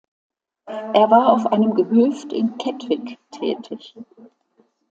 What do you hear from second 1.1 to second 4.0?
war auf einem Gehöft in Kettwig tätig.